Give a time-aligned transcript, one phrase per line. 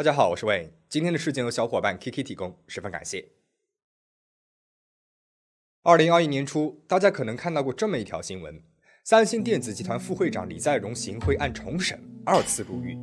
[0.00, 0.70] 大家好，我是 Way。
[0.88, 3.32] 今天的事件由小伙伴 Kiki 提供，十分感谢。
[5.82, 8.62] 二零二一年初，大家可能看到过这么一条新闻：
[9.04, 12.98] 三星电子集团副会长李在镕行贿案重审，二次入狱。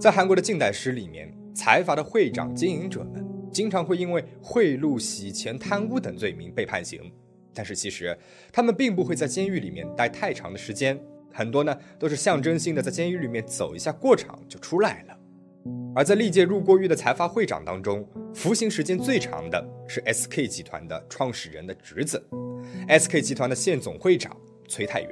[0.00, 7.00] 在韩国的近代史里面，财阀的会长、经营者们经常会因为贿赂、洗钱、贪污等罪名被判刑，
[7.54, 8.18] 但是其实
[8.52, 11.00] 他们并不会在监狱里面待太长的时间，
[11.32, 15.15] 很多呢都是象征性的在监狱里面走一下过场就出来了。
[15.94, 22.22] 而在历届入过狱的财阀会长当中，服刑时间最长的是 SK 集团的创始人的侄子
[22.88, 24.36] ，SK 集团的现总会长
[24.68, 25.10] 崔泰元。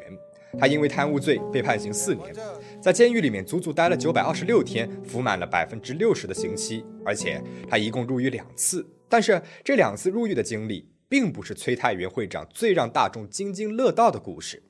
[0.56, 2.32] 他因为贪污罪被判刑四年，
[2.80, 8.86] 在监狱里面足足待了九百二十六天，服满了百分之六十的刑期，而且他一共入狱两次。
[9.08, 14.62] 但是这两次入狱的经历，并不是崔泰元会长最让大众津津乐道的故事。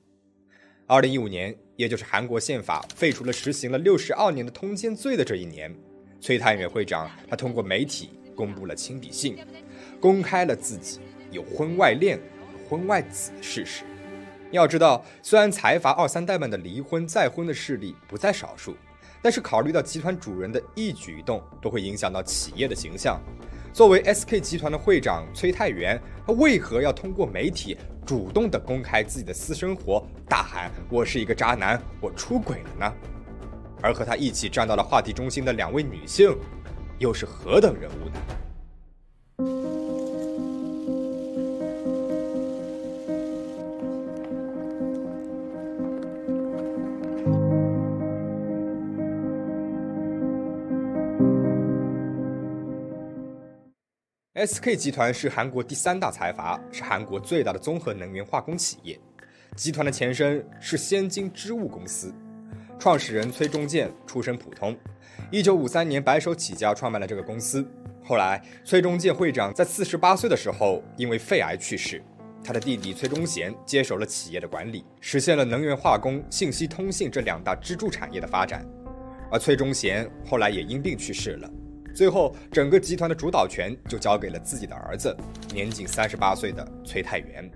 [0.87, 5.75] 二零一五年，也就是韩国宪法废除了实行了六十二年的通奸罪的这一年。
[6.21, 9.35] 崔泰元会长，他通过媒体公布了亲笔信，
[9.99, 10.99] 公开了自己
[11.31, 12.19] 有婚外恋、
[12.69, 13.83] 婚外子的事实。
[14.51, 18.75] 要知道，虽然财阀二三代们的离婚再婚的事例不在少数，
[19.23, 23.19] 但是考虑到集团主人的一举一动都会影响到企业的形象，
[23.73, 27.75] 作为 SK 集团的会长崔泰元，他为何要通过媒体
[28.05, 32.93] 主动的公开自己的私生活，大喊“我是一个渣男，我出轨了”呢？
[33.81, 36.37] 而和他一起站到了话题中心的两位女性，
[36.99, 38.15] 又是何等人物呢
[54.35, 58.99] ？SK 集团是韩国第三大财阀，是韩国最大的综合能源化工企业。
[59.55, 62.13] 集团的前身是先金织物公司。
[62.77, 64.77] 创始人崔中建出身普通，
[65.31, 67.65] 一九五三年白手起家创办了这个公司。
[68.03, 72.03] 后来，崔中建会长在四十八岁的时候因为肺癌去世，
[72.43, 78.67] 他的弟弟崔中贤接手了企业的管理，实现了能源化工、信息通信这两大支柱产业的发展。
[79.31, 81.49] 而崔中贤后来也因病去世了，
[81.95, 85.15] 最后整个集团的主导权就交给了自己的儿子，
[85.53, 87.49] 年仅三十八岁的崔泰元。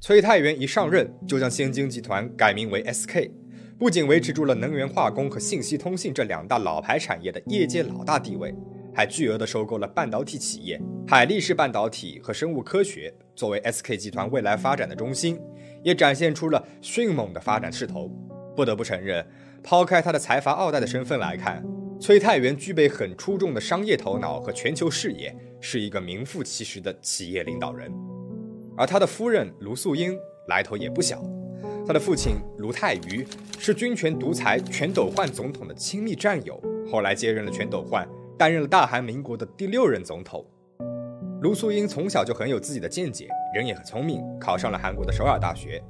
[0.00, 3.30] 崔泰元一上任就将先京集团改名为 SK，
[3.78, 8.52] 不仅维持住了能源化工和信息通信这两大老牌产业的业界老大地位，
[8.92, 15.38] 还巨额的收购了半导体企业海力士半导体和生物科学，作为 SK 集团未来发展的中心，
[15.84, 18.10] 也展现出了迅猛的发展势头。
[18.56, 19.24] 不得不承认，
[19.62, 21.64] 抛开他的财阀二代的身份来看，
[22.00, 27.92] 崔泰元具备很出众的商业头脑和全球视野，是一个名副其实的企业领导人。
[28.76, 31.22] 而他的夫人卢素英来头也不小，
[31.86, 33.26] 他的父亲卢泰愚
[33.58, 38.08] 是军权独裁全斗焕总统的亲密战友，后来接任了全斗焕，
[38.38, 40.46] 担任了大韩民国的第六任总统。
[41.42, 45.82] 卢素英从小就很有自己的见解，人也很聪明，考上了韩国的首尔大学，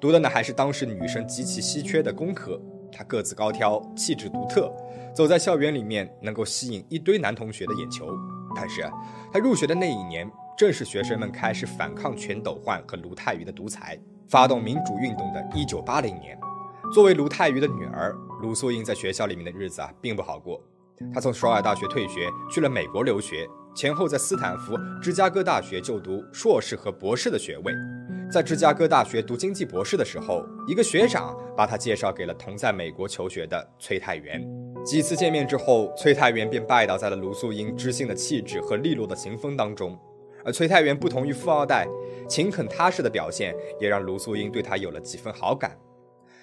[0.00, 2.60] 读的呢还是当时女生极其稀缺的工科。
[2.92, 4.70] 他个子高挑，气质独特，
[5.14, 8.06] 走在校园里面能够吸引一堆男同学的眼球。
[8.54, 8.82] 但是
[9.32, 10.30] 他入学的那一年。
[10.54, 13.98] 正是学生们开始反抗全斗焕和卢泰愚的独裁，
[14.28, 16.38] 发动民主运动的1980年。
[16.92, 20.62] 作为卢泰愚的女儿，卢素英在学校里面的日子啊，并不好过。
[21.12, 27.72] 她从首尔大学退学，去了美国留学，前后在斯坦福、芝加哥大学就读硕士和博士的学位。
[28.32, 34.42] 在芝加哥大学读经济博士的时候，一个学长把他介绍给了同在美国求学的崔泰元。
[34.82, 39.98] 几次见面之后，崔泰元便拜倒在了卢素英知性的气质和利落的行风当中。
[40.46, 41.86] 而崔泰元不同于富二代，
[42.26, 45.76] 勤恳踏实的表现也让卢素英对他有了几分好感。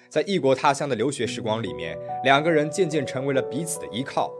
[0.08, 4.32] 在异国他乡的留学时光里面，两个人渐渐成为了彼此的依靠。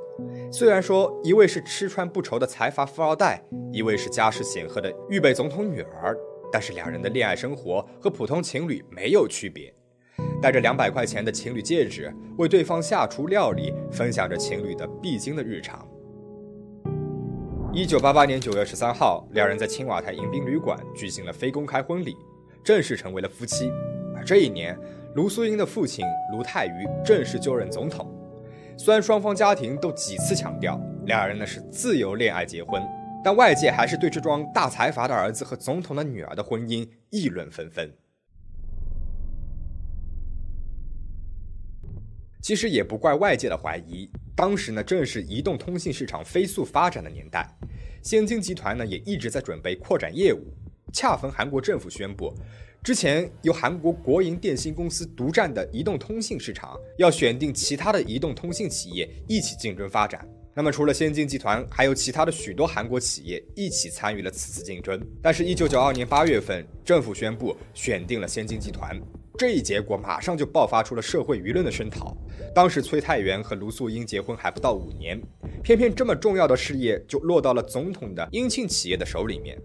[0.53, 6.17] 虽然说一位是吃穿不愁的财阀富二代，一位是家世显赫的预备总统女儿，
[6.53, 9.73] 但是两人的恋爱生活和普通情侣没有区别。
[10.43, 15.87] 带着两百块钱的情侣戒指，为对方下厨料理，分享着情侣的必经的日常。
[17.73, 22.17] 一九八八年九月十三号，两人在青瓦台迎宾旅馆举行了非公开婚礼，
[22.65, 23.71] 正式成为了夫妻。
[24.17, 24.77] 而这一年，
[25.15, 28.11] 卢素英的父亲卢泰愚正式就任总统。
[28.79, 32.83] 虽然双方家庭都几次强调两人呢是自由恋爱结婚，
[33.23, 37.93] 但外界还是对这桩大财阀的儿子和总统的女儿的婚姻议论纷纷。
[42.43, 44.11] 其实也不怪外界的怀疑。
[44.35, 47.47] 当时呢，正是移动通信市场飞速发展的年代，
[48.03, 50.41] 先京集团呢也一直在准备扩展业务。
[50.91, 52.33] 恰逢韩国政府宣布，
[52.83, 60.27] 之前由韩国国营电信公司独占的移动通信市场，要选定其他的移动通信企业一起竞争发展。
[60.61, 65.01] 那么，除了先进集团，还有其他的许多韩国企业一起参与了此次竞争。
[65.23, 68.95] 但是，一九九二年八月份，政府宣布选定了先进集团，
[69.39, 72.15] 这一结果马上就爆发出了社会舆论的声讨。
[72.55, 75.19] 当时，崔泰元和卢素英结婚还不到五年，
[75.63, 79.59] 偏偏这么重要的事业就落到了总统的姻亲企业的手里面。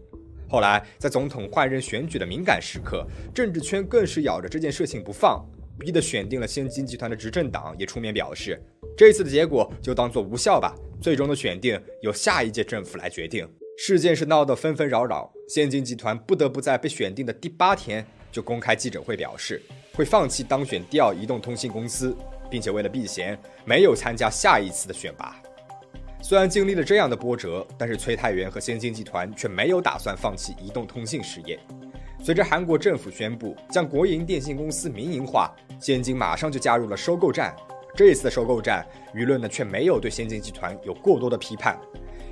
[0.48, 5.46] 后来，在总统换任选举的敏感时刻，政治圈更是咬着这件事情不放，
[5.78, 8.62] 逼得选定了先金集团的执政党也出面表示，
[8.98, 13.48] 这次的结果就当做无效吧，最终的选定由下一届政府来决定。
[13.78, 19.62] 事件是闹得纷纷扰扰，先金集团不得不在被选定的第八天就公开记者会表示，
[19.94, 22.16] 会放弃当选第二移动通信公司，
[22.50, 25.42] 并且为了避嫌，没有参加下一次的选拔。
[26.22, 31.60] 虽然经历了这样的波折，但是崔泰元和先金集团却没有打算放弃移动通信事业。
[32.24, 37.56] 随着韩国政府宣布将国营电信公司民营化，先进马上就加入了收购战。
[37.96, 41.80] 这一次的收购战，舆论呢却没有对先进集团有过多的批判，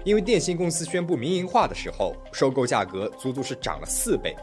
[0.04, 4.36] 因为电信公司宣布民营化的时候，收购价格足足是涨了四倍。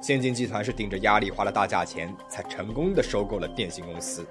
[0.00, 4.24] 先进集团是顶着压力花了大价钱，才成功的收购了电信公司。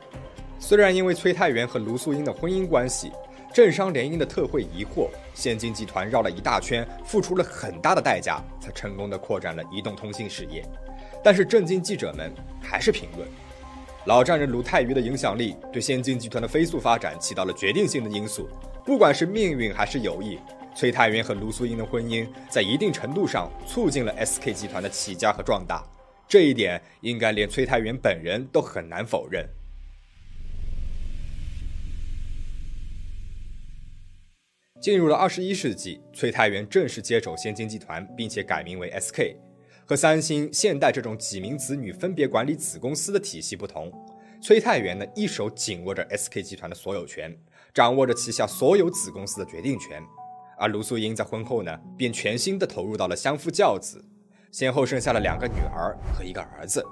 [0.59, 3.11] 虽然因为崔泰元和卢素英的婚姻关系。
[3.51, 10.63] 政商联姻的特惠疑惑，现金集团绕了一大圈，付出了很大的代价，才成功的扩展了移动通信事业。
[11.23, 12.31] 但是，震惊记者们
[12.61, 13.27] 还是评论：
[14.09, 18.49] 老丈人卢泰愚的影响力对先进集团的飞速发展起到了决定性的因素。
[18.83, 20.39] 不管是命运还是友谊，
[20.75, 25.87] 崔泰元和卢素英的婚姻在一定程度上促进了 SK 集团的起家和壮大。
[26.27, 29.47] 这一点，应该连崔泰元本人都很难否认。
[34.81, 39.35] 进入了二十一世纪，崔泰元正式接手先金集团，并且改名为 SK。
[39.89, 43.91] 和三星、现代这种几名子女分别管理子公司的体系不同，
[44.39, 47.35] 崔泰元呢一手紧握着 SK 集团的所有权，
[47.73, 49.99] 掌握着旗下所有子公司的决定权。
[50.59, 54.05] 而卢素英在婚后呢，便全心的投入到了相夫教子，
[54.51, 56.85] 先后生下了两个女儿和一个儿子。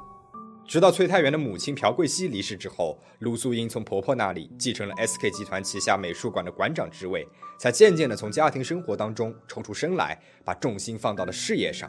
[0.67, 7.27] 直到崔泰元的母亲朴桂熙离世之后，卢素英从婆婆那里继承了 SK 集团旗下美术馆的馆长职位，
[7.59, 11.87] 才渐渐的从家庭生活当中抽出身来，把重心放到了事业上。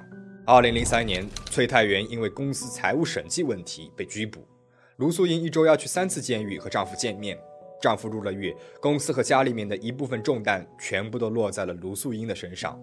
[0.50, 4.48] 二零零三年，崔泰元因为公司财务审计问题被拘捕，
[4.96, 7.38] 卢素英一周要去三次监狱和丈夫见面。
[7.82, 12.82] 丈夫入了狱，公司和家里面的一部分重担全部都落在了卢素英的身上。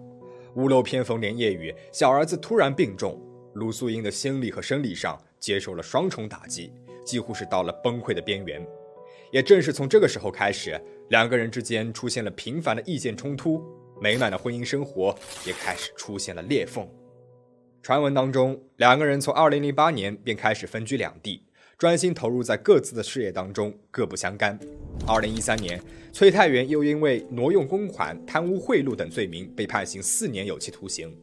[0.54, 3.20] 屋漏偏逢连夜雨，小儿子突然病重，
[3.54, 5.20] 卢素英的心理和生理上。
[5.40, 6.72] 接受了双重打击，
[7.04, 8.64] 几乎是到了崩溃的边缘。
[9.32, 13.60] 也正是从这个时候开始，两个人之间出现了频繁的意见冲突，
[14.00, 15.12] 美满的婚姻生活
[15.44, 16.88] 也开始出现了裂缝。
[17.86, 21.40] 传闻当中，两个人从2008年便开始分居两地，
[21.78, 24.58] 专心投入在各自的事业当中，各不相干。
[25.06, 25.80] 2013年，
[26.12, 31.16] 崔泰元又因为挪用公款、贪污贿赂等罪名被判刑四年有期徒刑。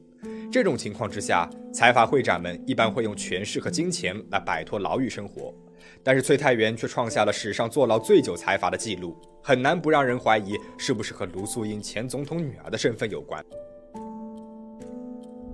[0.49, 5.53] 这种情况之下，财阀会长们一般会用权势和金钱来摆脱牢狱生活，
[6.01, 13.43] 但是崔泰元却创下了史上坐牢最久财阀的记录，很难不让人怀疑是不是和卢素英前总统女儿的身份有关。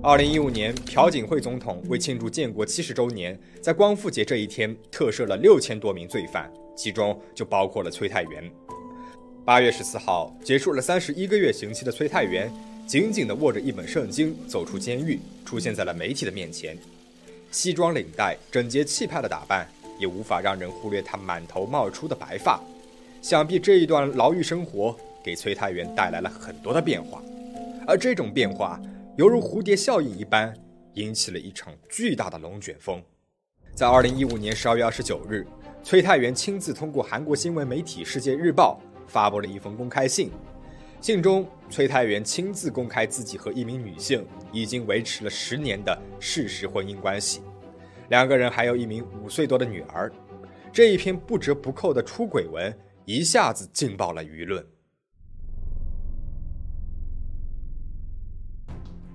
[0.02, 8.50] 二零一五年，朴槿惠总统为庆祝建国七十周年，在光复节这一天特赦了六千多名罪犯，其中就包括了崔泰元。
[9.44, 12.50] 八月十四号，结束了三十一个月刑期的崔泰元。
[12.88, 16.78] 紧紧地握着一本圣经，走出监狱，出现在了媒体的面前。
[17.52, 19.68] 西装领带、整洁气派的打扮，
[20.00, 22.58] 也无法让人忽略他满头冒出的白发。
[23.22, 27.22] 想必这一段牢狱生活给崔泰元带来了很多的变化，
[27.86, 28.82] 而这种变化
[29.20, 30.54] 犹如蝴蝶效应一般，
[30.94, 33.04] 引起了一场巨大的龙卷风。
[33.76, 35.46] 在二零一五年十二月二十九日，
[35.84, 40.32] 崔泰元亲自通过韩国新闻媒体《世界日报》发布了一封公开信。
[41.02, 47.42] 信中，崔泰元亲自公开自己和一名女性已经维持了十年的事实婚姻关系，
[48.08, 50.10] 两个人还有一名五岁多的女儿。
[50.72, 52.74] 这一篇不折不扣的出轨文
[53.04, 54.66] 一下子劲爆了舆论。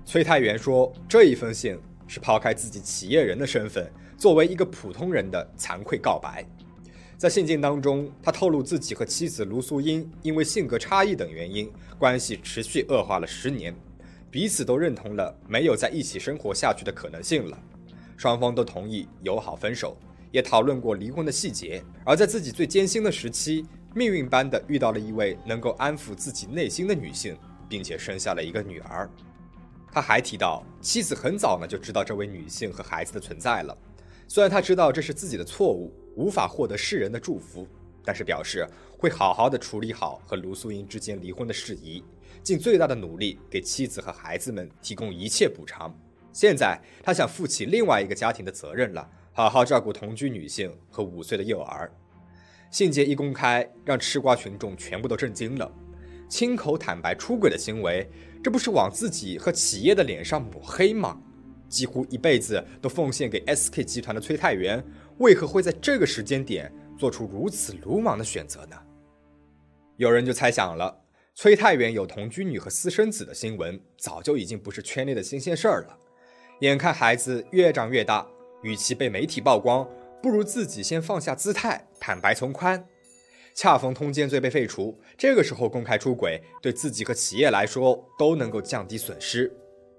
[0.05, 1.75] 崔太元说，这一封信
[2.07, 6.45] 是抛开自己企业人的身份，作为一个普通人的惭愧告白。
[7.17, 13.75] 在信件当中，他透露自己和妻子卢素英因为性格差异等原因，关系持续恶化了十年，
[14.29, 17.59] 彼此都认同了没有在一起生活下去的可能性了，
[18.15, 19.97] 双方都同意友好分手，
[20.31, 21.83] 也讨论过离婚的细节。
[22.05, 27.35] 而在自己最艰辛的时期，命运般的遇到了一位能够安抚自己内心的女性，
[27.67, 29.09] 并且生下了一个女儿。
[29.95, 33.77] 他还提到，妻子很早呢就知道这位女性和孩子的存在了。
[34.27, 37.65] 虽然他知道这是自己的错误，无法获得世人的祝福，
[38.03, 42.03] 但是表示会好好的处理好和卢素英之间离婚的事宜，
[42.43, 45.97] 尽最大的努力给妻子和孩子们提供一切补偿。
[46.33, 51.89] 现在他想负起另外一个家庭的责任了，好好照顾同居女性和五岁的幼儿。
[52.69, 55.71] 信件一公开，让吃瓜群众全部都震惊了。
[56.27, 58.09] 亲口坦白出轨的行为，
[58.45, 61.19] 这不是往自己和企业的脸上抹黑吗？
[61.67, 64.85] 几乎一辈子都奉献给 SK 集团的崔泰元，
[65.17, 68.77] 为何会在这个时间点做出如此鲁莽的选择呢？
[69.97, 70.95] 有人就猜想了，
[71.33, 75.97] 崔泰元有同居女和私生子的新闻，早就已经不是圈内的新鲜事儿了。
[76.59, 78.27] 眼看孩子越长越大，
[78.61, 79.89] 与其被媒体曝光，
[80.21, 82.85] 不如自己先放下姿态，坦白从宽。
[83.55, 89.49] 恰逢通奸罪被废除，这个时候公开出轨，对自己和企业来说都能够降低损失。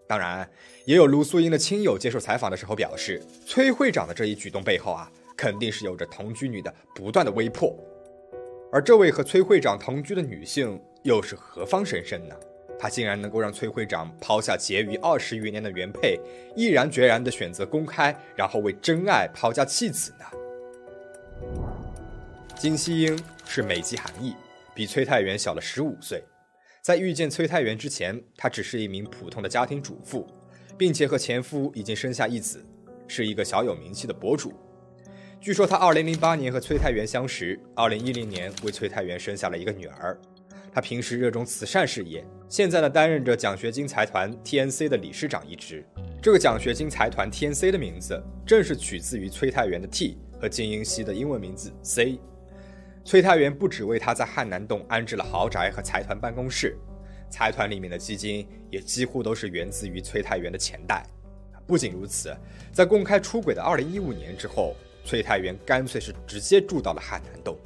[0.07, 0.49] 当然，
[0.85, 7.75] 也有卢素英的亲友接受采访的时候表示，崔会长的这一举动背后啊，肯定是有着同居女的不断的威迫。
[8.71, 12.37] 而这位和崔会长同居的女性又是何方神圣呢？
[12.79, 16.21] 她竟然能够让崔会长抛下结余二十余年的原配，
[16.55, 20.27] 毅然决然的选择公开，然后为真爱抛家弃子呢？
[22.59, 24.35] 金希英是美籍韩裔，
[24.75, 26.25] 比崔泰元小了十五岁。
[26.81, 30.27] 在遇见崔泰元之前，她只是一名普通的家庭主妇，
[30.79, 32.65] 并且和前夫已经生下一子，
[33.07, 34.55] 是一个小有名气的博主。
[35.39, 40.19] 据说她2008年和崔泰元相识，2010年为崔泰元生下了一个女儿。
[40.73, 45.85] 她平时热衷慈善事业，现在呢担任着奖学金财团 TNC 的理事长一职。
[46.23, 52.19] 这个奖学金财团 TNC 的名字正是取自于崔泰元的 T 和金英熙的英文名字 C。
[53.07, 56.77] 崔泰元不只为他在汉南洞安置了豪宅和财团办公室，
[57.31, 61.07] 财团里面的基金也几乎都是源自于崔泰元的钱袋。
[61.69, 62.37] 不仅如此，
[62.73, 67.57] 在公开出轨的2015年之后，崔泰元干脆是直接住到了汉南洞。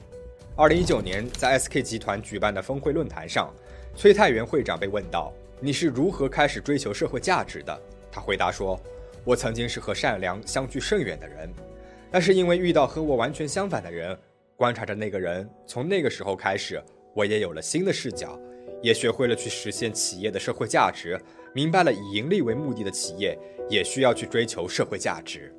[0.54, 3.50] 二零一九年，在 SK 集团举办的峰会论坛上，
[3.96, 7.80] 崔泰元会长被问到：“你是如何开始追求社会价值的？”
[8.12, 8.78] 他回答说
[9.24, 11.50] ：“我曾经是和善良相距甚远的人，
[12.10, 14.14] 但是因为遇到和我完全相反的人，
[14.60, 16.78] 观察着那个人，从那个时候开始，
[17.14, 18.38] 我也有了新的视角，
[18.82, 21.18] 也学会了去实现企业的社会价值，
[21.54, 23.38] 明白了以盈利为目的的企业
[23.70, 25.50] 也需要去追求社会价值。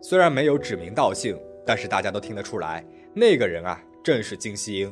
[0.00, 2.82] 虽然没有指名道姓，但是大家都听得出来，
[3.14, 4.90] 那个人啊。”正是金希英，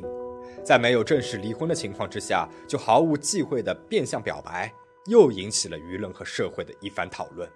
[0.63, 4.71] 在没有正式离婚的情况之下，就毫无忌讳的变相表白，
[5.07, 7.49] 又引起了舆论和社会的一番讨论。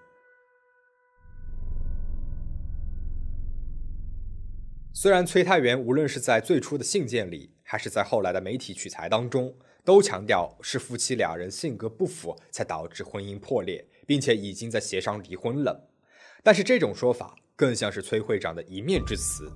[4.97, 15.89] 虽然崔泰元无论是在最初的信件里，还是在后来的媒体取材当中，都强调是夫妻俩人性格不符才导致婚姻破裂，并且已经在协商离婚了，
[16.41, 19.51] 但是这种说法更像是崔会长的一面之词。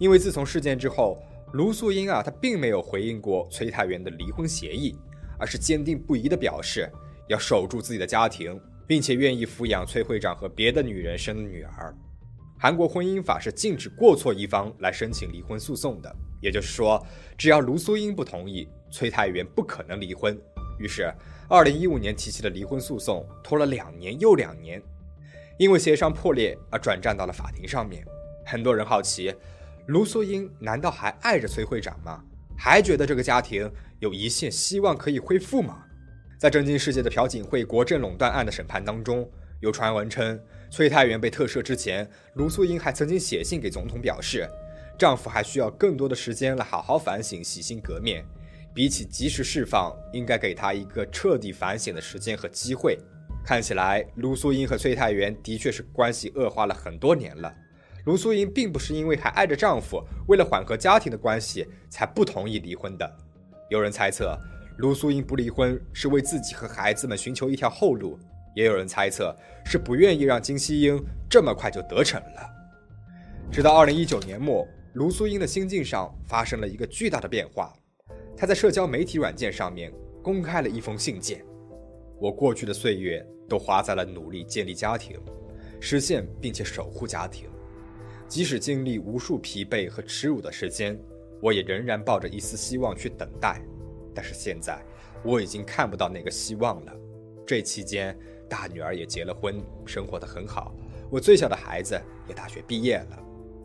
[0.00, 4.98] 因为自从事件之后，卢素英啊，她并没有回应过崔泰元的离婚协议，
[5.38, 6.90] 而是坚定不移地表示
[7.28, 11.96] 要守住自己的家庭，并且愿意抚养崔会长和别的女人生的女儿。
[12.64, 17.06] 韩国婚姻法是禁止过错一方来申请离婚诉讼的，也就是说，
[17.36, 20.34] 只要卢素英不同意，崔泰元不可能离婚。
[20.78, 21.12] 于是，
[21.46, 24.82] 二零一五年提起的离婚诉讼拖了两年又两年，
[25.58, 28.02] 因为协商破裂而转战到了法庭上面。
[28.46, 29.34] 很多人好奇。
[29.88, 32.24] 卢素英难道还爱着崔会长吗？
[32.56, 35.84] 还觉得这个家庭有一线希望可以恢复吗？
[36.38, 39.30] 在震惊世界的朴槿惠国政垄断案的审判当中，
[39.64, 44.46] 有传闻称，崔泰元被特赦之前，卢素英还曾经写信给总统表示，
[44.98, 48.22] 丈夫还需要更多的时间来好好反省、洗心革面，
[48.74, 52.98] 比起及时释放，应该给他一个彻底反省的时间和机会。
[53.42, 57.50] 看起来，卢素英和崔泰元的确是关系恶化了很多年了。
[58.04, 63.10] 卢素英并不是因为还爱着丈夫，为了缓和家庭的关系才不同意离婚的。
[63.70, 64.38] 有人猜测，
[64.76, 68.18] 卢素英不离婚是为自己和孩子们寻求一条后路；
[68.54, 72.50] 也有人猜测，是不愿意让金希英这么快就得逞了。
[73.50, 77.72] 直到二零一九年末，卢素英的心境上发生了一个巨大的变化。
[78.36, 79.92] 她在社交媒体软件上面
[80.22, 81.44] 公开了一封信件
[82.18, 85.20] ：“我过去的岁月都花在了努力建立家庭，
[85.80, 87.48] 实现并且守护家庭。”
[88.26, 90.98] 即使经历无数疲惫和耻辱的时间，
[91.40, 93.60] 我也仍然抱着一丝希望去等待。
[94.14, 94.82] 但是现在，
[95.22, 96.92] 我已经看不到那个希望了。
[97.46, 98.18] 这期间，
[98.48, 100.74] 大女儿也结了婚，生活得很好。
[101.10, 103.18] 我最小的孩子也大学毕业了，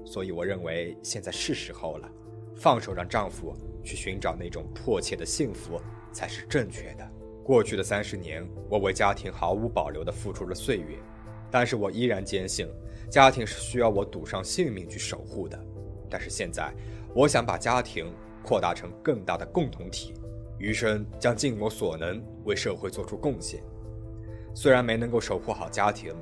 [0.05, 2.09] 所以我认为现在是时候了，
[2.55, 5.79] 放手让丈夫去寻找那种迫切的幸福
[6.11, 7.11] 才是正确的。
[7.43, 10.99] 过去的三十年，我为家庭毫无保留地付出了岁月，
[11.49, 12.67] 但是我依然坚信，
[13.09, 15.59] 家庭是需要我赌上性命去守护的。
[16.09, 16.71] 但是现在，
[17.15, 20.13] 我想把家庭扩大成更大的共同体，
[20.59, 23.63] 余生将尽我所能为社会做出贡献。
[24.53, 26.13] 虽然没能够守护好家庭，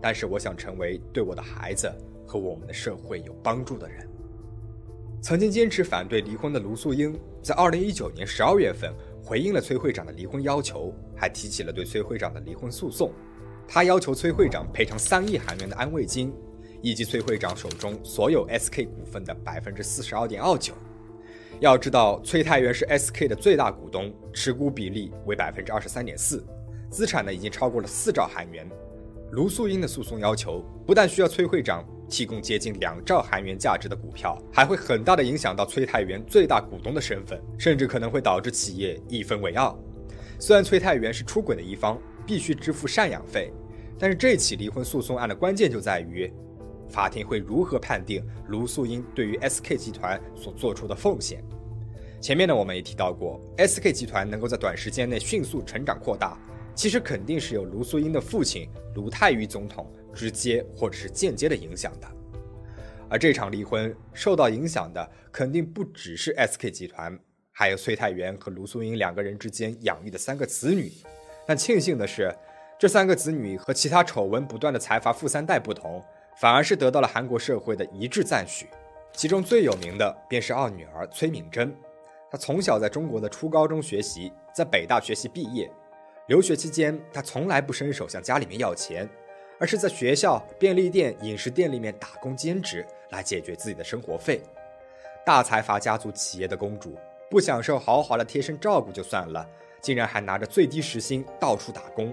[0.00, 1.90] 但是我想成为对我的孩子
[2.26, 4.08] 和我们的社会有帮助的人。
[5.22, 8.92] 曾经坚持反对离婚的卢素英，在二零一九年十二月份
[9.24, 13.10] 回应了崔会长的离婚要求，还提起了对崔会长的离婚诉讼。
[13.66, 16.32] 他要求崔会长赔偿三亿韩元的安慰金，
[16.82, 20.74] 以及崔会长手中所有 SK 股份的百分之四十二点二九。
[21.58, 26.46] 要知道，崔泰元是 SK 的最大股东，持股比例为百分之二十三点四。
[26.96, 28.66] 资产呢已经超过了四兆韩元。
[29.32, 39.70] 卢素英的诉讼要求不但需要崔会长提供接近两兆韩元价值的股票，还会很大的影响到崔泰元最大股东的身份，甚至可能会导致企业一分为二。
[40.38, 43.52] 虽然崔泰元是出轨的一方，必须支付赡养费，
[43.98, 46.32] 但是这起离婚诉讼案的关键就在于，
[46.88, 51.44] 法庭会如何判定卢素英对于 SK 集团所做出的奉献。
[52.22, 56.38] 前面呢我们也提到过，SK 集团能够在短时间内迅速成长扩大。
[56.76, 62.06] 其实肯定是有卢素英的父亲卢泰愚总统直接或者是间接的影响的，
[63.08, 67.18] 而这场离婚受到影响的肯定不只是 SK 集团，
[67.50, 70.92] 还有崔泰元和卢素英两个人之间养育的三个子女。
[71.46, 72.30] 但庆幸的是，
[72.78, 76.02] 这三个子女和其他丑闻不断的财阀富三代不同，
[76.38, 78.66] 反而是得到了韩国社会的一致赞许。
[79.14, 81.74] 其中最有名的便是二女儿崔敏珍，
[82.30, 85.70] 她从小在中国的初高中学习，在北大学习毕业。
[86.26, 89.08] 留学期间，他从来不伸手向家里面要钱，
[89.60, 94.42] 而是在学校、便利店、饮食店里面打工兼职来解决自己的生活费。
[95.24, 96.96] 大财阀家族企业的公主，
[97.30, 99.48] 不享受豪华的贴身照顾就算了，
[99.80, 102.12] 竟然还拿着最低时薪到处打工。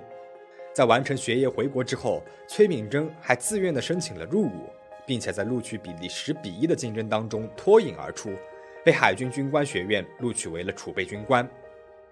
[0.76, 4.70] 在完成学业回国之后，崔敏珍还自愿的申请了入伍，
[5.08, 8.32] 并且在录取比例十比一的竞争当中脱颖而出，
[8.86, 11.48] 被海军军官学院录取为了储备军官。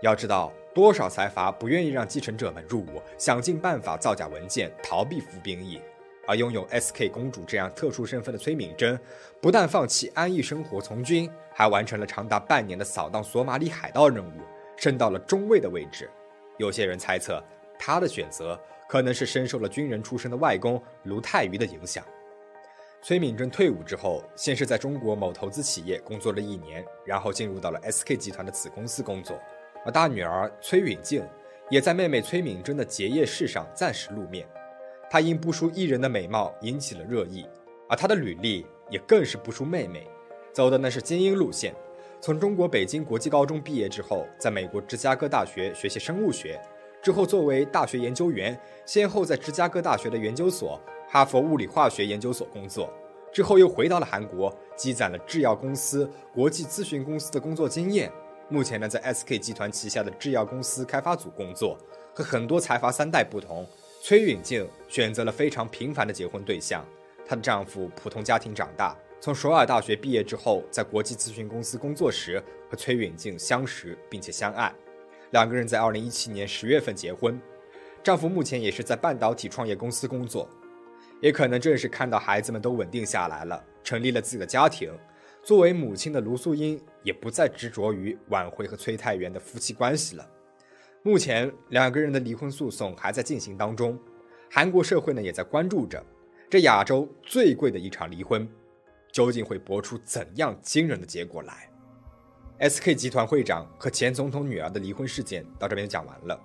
[0.01, 0.51] 要知道。
[0.73, 5.81] 多少财阀不愿意让继承者们入伍，想尽办法造假文件，逃避服兵役。
[6.25, 8.97] 而拥有 SK 公主这样特殊身份的崔敏珍，
[9.41, 14.41] 不但放弃安逸生活从军，还完成了长达半年的扫荡索马里海盗任务，
[14.77, 16.09] 升到了中尉的位置。
[16.57, 17.43] 有些人猜测，
[17.77, 18.57] 他的选择
[18.87, 22.05] 可能是深受了军人出身的外公卢泰愚的影响。
[23.01, 29.37] 崔敏珍退伍之后，先是在中国某投资企业工作了一年，然后进入到了 SK 集团的子公司工作。
[29.85, 31.23] 而大女儿崔允静
[31.69, 34.47] 也在妹妹崔敏珍的结业式上暂时露面，
[35.09, 37.45] 她因不输艺人的美貌引起了热议，
[37.89, 40.07] 而她的履历也更是不输妹妹，
[40.51, 41.73] 走的那是精英路线。
[42.19, 46.61] 从中国北京国际高中毕业之后，在美国芝加哥大学学习生物学，
[47.01, 52.93] 之后作为大学研究员，先后在芝加哥大学的研究所、哈佛物理化学研究所工作，
[53.33, 58.11] 之后又回到了韩国，积攒了制药公司、国际咨询公司的工作经验。
[58.51, 61.77] 目前呢，在 SK 集团旗下的制药公司开发组工作。
[62.13, 63.65] 和很多财阀三代不同，
[64.03, 66.85] 崔允静选择了非常平凡的结婚对象。
[67.25, 74.69] 她的丈夫普通家庭长大，从首尔大学毕业之后，在国际咨询公司工作时和崔允静相识并且相爱。
[75.29, 77.39] 两个人在2017年十月份结婚。
[78.03, 80.49] 丈夫目前也是在半导体创业公司工作。
[81.21, 84.91] 也可能正是看到孩子们都稳定下来了，成立了自己的家庭。
[85.43, 90.29] 作为母亲的卢素英也不再执着于挽回和崔泰元的夫妻关系了。
[91.03, 93.99] 目前两个人的离婚诉讼还在进行当中，
[94.49, 96.03] 韩国社会呢也在关注着
[96.49, 98.47] 这亚洲最贵的一场离婚，
[99.11, 101.69] 究竟会搏出怎样惊人的结果来
[102.69, 106.39] ？SK 集团会长和前总统女儿的离婚事件到这边讲完了。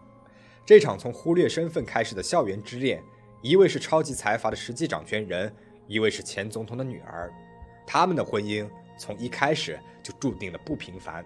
[0.64, 3.02] 这场从忽略身份开始的校园之恋，
[3.42, 5.54] 一位是超级财阀的实际掌权人，
[5.86, 7.30] 一位是前总统的女儿，
[7.86, 8.66] 他们的婚姻。
[8.96, 11.24] 从一开始就注定了不平凡，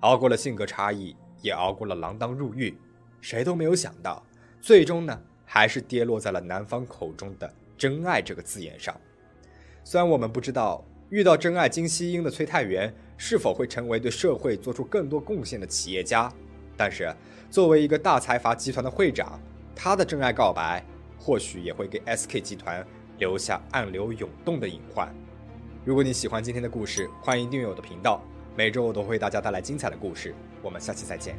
[0.00, 2.76] 熬过了性格差异，也熬过了锒铛入狱，
[3.20, 4.22] 谁都没有想到，
[4.60, 8.94] 最终呢，还是跌落在了男方口中的“真爱”这个字眼上。
[9.84, 16.32] 虽然我们不知道遇到真爱金希英的崔泰元是否会成为对社会做出更多贡献的企业家，
[16.76, 17.14] 但是
[17.50, 19.40] 作为一个大财阀集团的会长，
[19.74, 20.84] 他的真爱告白
[21.18, 22.84] 或许也会给 SK 集团
[23.18, 25.14] 留下暗流涌动的隐患。
[25.84, 28.22] 如果你喜欢今天的故事，欢迎订阅我的频道，
[28.56, 30.32] 每周我都会为大家带来精彩的故事。
[30.62, 31.36] 我们下期再见。